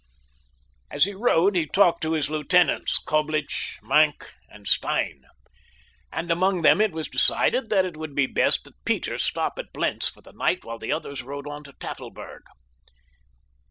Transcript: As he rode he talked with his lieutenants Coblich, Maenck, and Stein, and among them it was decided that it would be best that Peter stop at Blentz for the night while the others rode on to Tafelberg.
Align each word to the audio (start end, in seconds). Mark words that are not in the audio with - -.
As 0.89 1.03
he 1.05 1.13
rode 1.13 1.55
he 1.55 1.67
talked 1.67 2.03
with 2.03 2.13
his 2.15 2.27
lieutenants 2.31 2.97
Coblich, 2.97 3.77
Maenck, 3.83 4.33
and 4.49 4.67
Stein, 4.67 5.25
and 6.11 6.31
among 6.31 6.63
them 6.63 6.81
it 6.81 6.91
was 6.91 7.07
decided 7.07 7.69
that 7.69 7.85
it 7.85 7.95
would 7.97 8.15
be 8.15 8.25
best 8.25 8.63
that 8.63 8.83
Peter 8.83 9.19
stop 9.19 9.59
at 9.59 9.71
Blentz 9.71 10.09
for 10.09 10.21
the 10.23 10.33
night 10.33 10.65
while 10.65 10.79
the 10.79 10.91
others 10.91 11.21
rode 11.21 11.45
on 11.45 11.63
to 11.65 11.73
Tafelberg. 11.73 12.41